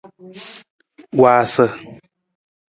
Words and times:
Waasa. 1.21 1.65